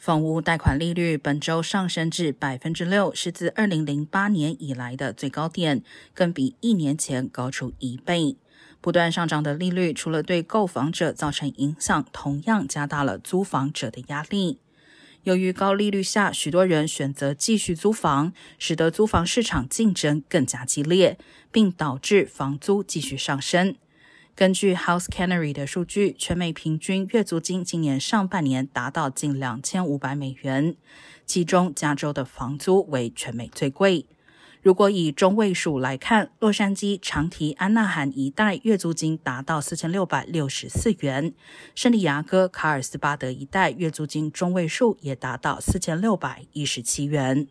[0.00, 5.82] 房屋贷款利率本周上升至百分之六，是自二零零八年以来的最高点，
[6.14, 8.38] 更比一年前高出一倍。
[8.80, 14.58] 不断上涨的利率，除了对购房者造成影响，同样加大了租房者的压力。
[15.24, 21.18] 由于高利率下，许多人选择继续租房，使得租房市场竞争更加激烈，
[21.52, 23.76] 并导致房租继续上升。
[24.34, 30.74] 根据 House Canary 的数据，全美平均月租金今年上半年达到近两千五百美元，
[31.26, 34.06] 其中加州的房租为全美最贵。
[34.62, 41.34] 如果以中位数来看，洛杉矶、长堤、安纳罕一带月租金达到四千六百六十四元，
[41.74, 47.46] 圣地亚哥、卡尔斯巴德一带月租金中位数也达到四千六百一十七元。